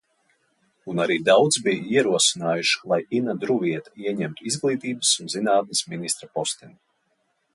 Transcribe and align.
Un 0.91 1.01
arī 1.03 1.17
daudzi 1.27 1.61
bija 1.67 1.83
ierosinājuši, 1.97 2.79
lai 2.93 2.99
Ina 3.19 3.35
Druviete 3.45 3.93
ieņemtu 4.07 4.49
izglītības 4.53 5.15
un 5.25 5.31
zinātnes 5.37 5.87
ministra 5.95 6.33
posteni. 6.39 6.75